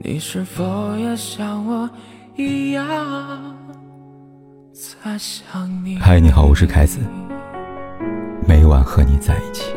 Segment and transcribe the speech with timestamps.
[0.00, 1.90] 你是否也像我
[2.36, 2.84] 一样
[4.72, 5.98] 在想你？
[5.98, 7.00] 嗨，你好，我是凯子，
[8.46, 9.74] 每晚和你在一起。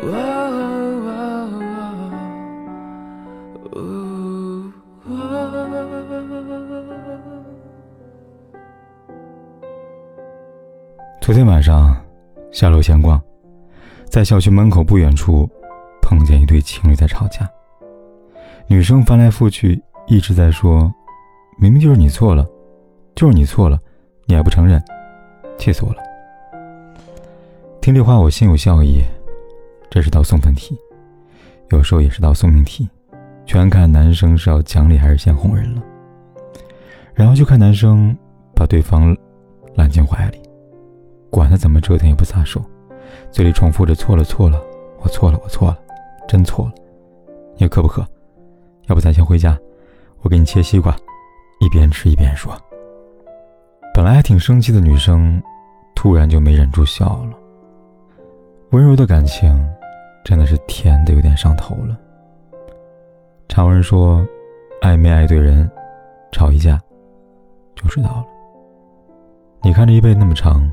[11.20, 11.96] 昨天晚上
[12.52, 13.20] 下楼闲逛，
[14.08, 15.50] 在小区门口不远处
[16.00, 17.48] 碰见一对情侣在吵架，
[18.68, 19.82] 女生翻来覆去。
[20.12, 20.92] 一直在说，
[21.56, 22.46] 明明就是你错了，
[23.14, 23.80] 就是你错了，
[24.26, 24.78] 你还不承认，
[25.56, 26.02] 气死我了。
[27.80, 29.02] 听这话我心有笑意，
[29.90, 30.76] 这是道送分题，
[31.70, 32.86] 有时候也是道送命题，
[33.46, 35.82] 全看男生是要讲理还是先哄人了。
[37.14, 38.14] 然后就看男生
[38.54, 39.16] 把对方
[39.76, 40.42] 揽进怀里，
[41.30, 42.62] 管他怎么折腾也不撒手，
[43.30, 44.62] 嘴里重复着错了错了，
[45.00, 45.78] 我错了我错了，
[46.28, 46.72] 真错了，
[47.56, 48.06] 你渴不渴？
[48.88, 49.58] 要不咱先回家。
[50.22, 50.96] 我给你切西瓜，
[51.60, 52.56] 一边吃一边说。
[53.92, 55.42] 本来还挺生气的女生，
[55.94, 57.36] 突然就没忍住笑了。
[58.70, 59.52] 温柔的感情，
[60.24, 61.98] 真的是甜的有点上头了。
[63.48, 64.26] 常人说，
[64.80, 65.70] 爱没爱对人，
[66.30, 66.80] 吵一架
[67.74, 68.24] 就知道了。
[69.60, 70.70] 你看这一辈子那么长，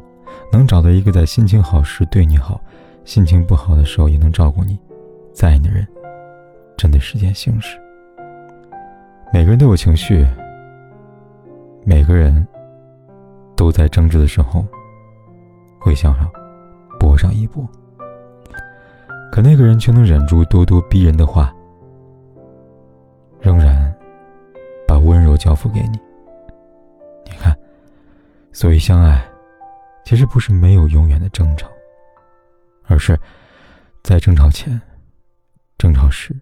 [0.51, 2.61] 能找到一个在心情好时对你好，
[3.03, 4.79] 心情不好的时候也能照顾你，
[5.33, 5.85] 在意的人，
[6.77, 7.77] 真的是件幸事。
[9.31, 10.27] 每个人都有情绪，
[11.85, 12.45] 每个人
[13.55, 14.65] 都在争执的时候
[15.79, 16.29] 会向上
[16.99, 17.63] 搏上一搏，
[19.31, 21.53] 可那个人却能忍住咄咄逼人的话，
[23.39, 23.95] 仍然
[24.87, 25.99] 把温柔交付给你。
[27.23, 27.55] 你看，
[28.51, 29.23] 所谓相爱，
[30.03, 31.69] 其实不是没有永远的争吵，
[32.87, 33.17] 而是
[34.03, 34.81] 在争吵前、
[35.77, 36.35] 争吵时、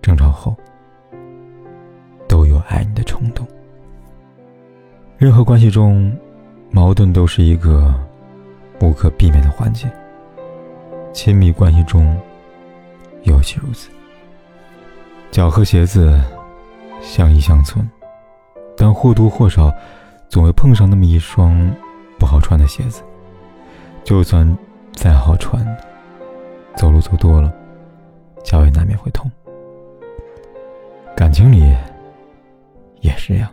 [0.00, 0.56] 争吵后。
[2.68, 3.46] 爱你的冲动。
[5.16, 6.14] 任何关系中，
[6.70, 7.92] 矛盾都是一个
[8.78, 9.90] 不可避免的环节。
[11.14, 12.16] 亲密关系中
[13.22, 13.88] 尤其如此。
[15.30, 16.22] 脚和鞋子
[17.00, 17.88] 相依相存，
[18.76, 19.72] 但或多或少
[20.28, 21.70] 总会碰上那么一双
[22.18, 23.02] 不好穿的鞋子。
[24.04, 24.56] 就算
[24.92, 25.66] 再好穿，
[26.76, 27.52] 走路走多了，
[28.44, 29.30] 脚也难免会痛。
[31.16, 31.74] 感情里。
[33.28, 33.46] 这样，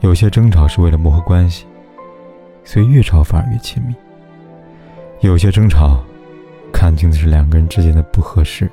[0.00, 1.64] 有些争吵是为了磨合关系，
[2.64, 3.94] 所以越吵反而越亲密；
[5.20, 6.02] 有些争吵，
[6.72, 8.68] 看清的是两个人之间的不合适，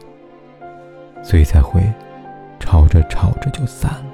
[1.22, 1.84] 所以才会
[2.59, 4.06] 吵着吵着就散了。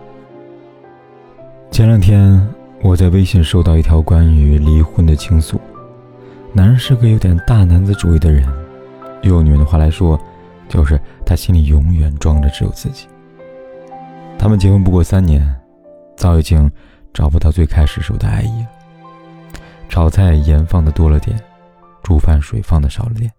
[1.71, 2.45] 前两天
[2.81, 5.57] 我在微信收到一条关于离婚的倾诉，
[6.51, 8.45] 男人是个有点大男子主义的人，
[9.21, 10.19] 用女人的话来说，
[10.67, 13.07] 就是他心里永远装着只有自己。
[14.37, 15.43] 他们结婚不过三年，
[16.15, 16.71] 早已经
[17.13, 18.69] 找不到最开始时候的爱意了。
[19.89, 21.39] 炒菜盐放的多了点，
[22.03, 23.31] 煮饭水放的少了点。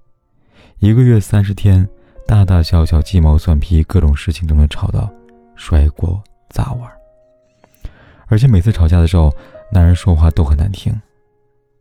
[0.79, 1.89] 一个月三十天，
[2.27, 5.09] 大大小小鸡毛蒜皮各种事情都能吵到
[5.55, 6.21] 摔锅
[6.51, 6.91] 砸碗。
[8.27, 9.33] 而且每次吵架的时候，
[9.71, 10.93] 男人说话都很难听。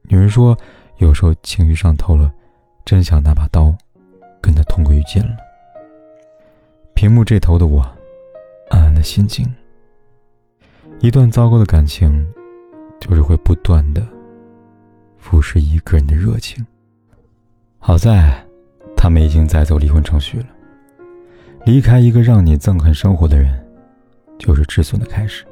[0.04, 0.56] 女人说，
[0.98, 2.31] 有时候情绪上头了，
[2.86, 3.75] 真想拿把刀
[4.40, 5.36] 跟他同归于尽了。
[6.94, 7.94] 屏幕这头的我。
[8.70, 9.46] 暗暗的心境。
[11.00, 12.26] 一段糟糕的感情，
[13.00, 14.06] 就是会不断的
[15.18, 16.66] 腐蚀一个人的热情。
[17.78, 18.44] 好在，
[18.96, 20.48] 他们已经在走离婚程序了。
[21.66, 23.64] 离开一个让你憎恨生活的人，
[24.38, 25.46] 就是止损的开始。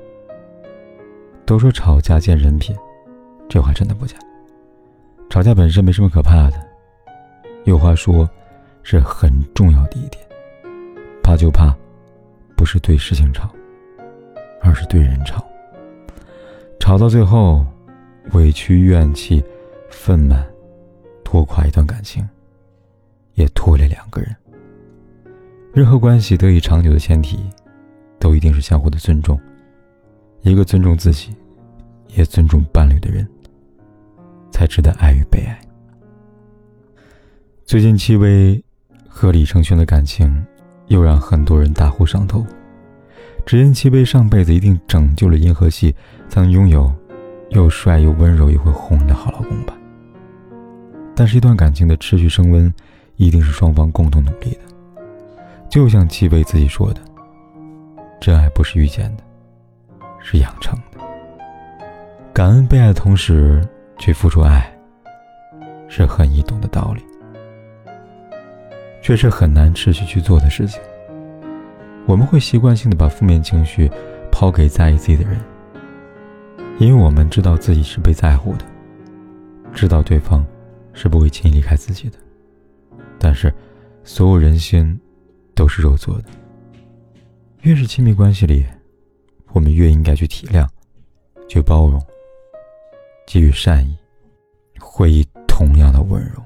[1.45, 2.75] 都说吵架见人品，
[3.49, 4.15] 这话真的不假。
[5.29, 6.57] 吵架本身没什么可怕的，
[7.65, 8.29] 有话说，
[8.81, 10.23] 是很重要的一点。
[11.21, 11.75] 怕就怕。
[12.63, 13.53] 不是对事情吵，
[14.61, 15.45] 而是对人吵。
[16.79, 17.65] 吵到最后，
[18.31, 19.43] 委屈、怨气、
[19.89, 20.41] 愤懑，
[21.25, 22.25] 拖垮一段感情，
[23.33, 24.33] 也拖累两个人。
[25.73, 27.37] 任何关系得以长久的前提，
[28.17, 29.37] 都一定是相互的尊重。
[30.43, 31.35] 一个尊重自己，
[32.15, 33.27] 也尊重伴侣的人，
[34.53, 35.59] 才值得爱与被爱。
[37.65, 38.63] 最近，戚薇
[39.05, 40.45] 和李承铉的感情。
[40.87, 42.45] 又让很多人大呼上头，
[43.45, 45.95] 只因戚薇上辈子一定拯救了银河系，
[46.29, 46.91] 才能拥有
[47.49, 49.73] 又帅又温柔又会哄的好老公吧。
[51.15, 52.73] 但是，一段感情的持续升温，
[53.17, 54.59] 一定是双方共同努力的。
[55.69, 57.01] 就像戚薇自己说的
[58.19, 59.23] ：“真爱不是遇见的，
[60.19, 60.99] 是养成的。
[62.33, 63.61] 感恩被爱的同时
[63.99, 64.73] 去付出爱，
[65.87, 67.03] 是很易懂的道理。”
[69.03, 70.81] 却是很难持续去做的事情。
[72.05, 73.89] 我们会习惯性的把负面情绪
[74.31, 75.39] 抛给在意自己的人，
[76.79, 78.65] 因为我们知道自己是被在乎的，
[79.73, 80.45] 知道对方
[80.91, 82.17] 是不会轻易离开自己的。
[83.17, 83.53] 但是，
[84.03, 84.99] 所有人心
[85.55, 86.25] 都是肉做的，
[87.61, 88.65] 越是亲密关系里，
[89.53, 90.67] 我们越应该去体谅，
[91.47, 92.01] 去包容，
[93.25, 93.97] 给予善意，
[94.77, 96.43] 会以同样的温柔。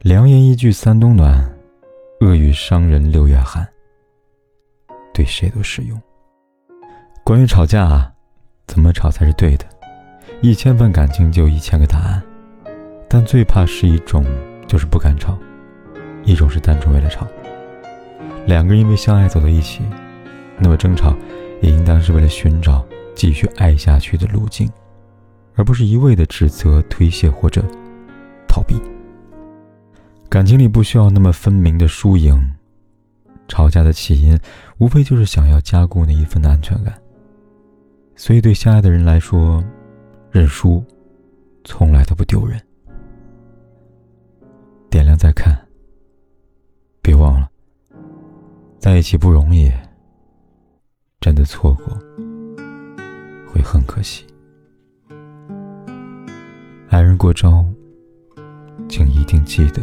[0.00, 1.54] 良言一句三冬暖，
[2.20, 3.68] 恶语伤人六月寒。
[5.12, 6.00] 对谁都适用。
[7.24, 8.12] 关于吵架啊，
[8.66, 9.64] 怎么吵才是对的？
[10.40, 12.22] 一千份感情就一千个答案，
[13.08, 14.24] 但最怕是一种
[14.66, 15.38] 就是不敢吵，
[16.24, 17.26] 一种是单纯为了吵。
[18.46, 19.82] 两个人因为相爱走到一起，
[20.58, 21.14] 那么争吵
[21.60, 24.68] 也应当是为了寻找继续爱下去的路径，
[25.54, 27.62] 而不是一味的指责、推卸或者
[28.48, 28.74] 逃避。
[30.28, 32.34] 感情里不需要那么分明的输赢。
[33.52, 34.34] 吵架的起因，
[34.78, 36.98] 无非就是想要加固那一份的安全感。
[38.16, 39.62] 所以，对相爱的人来说，
[40.30, 40.82] 认输，
[41.62, 42.58] 从来都不丢人。
[44.88, 45.54] 点亮再看，
[47.02, 47.46] 别忘了，
[48.78, 49.70] 在一起不容易，
[51.20, 51.94] 真的错过
[53.52, 54.24] 会很可惜。
[56.88, 57.62] 爱人过招，
[58.88, 59.82] 请一定记得。